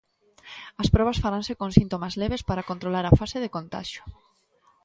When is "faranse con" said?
1.23-1.69